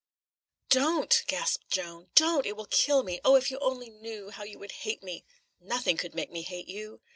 [0.69, 2.09] "Don't!" gasped Joan.
[2.15, 2.47] "Don't!
[2.47, 3.21] it will kill me.
[3.23, 5.23] Oh, if you only knew, how you would hate me!"
[5.59, 7.01] "Nothing could make me hate you."